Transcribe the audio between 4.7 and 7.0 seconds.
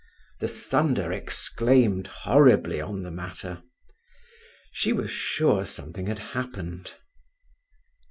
She was sure something had happened.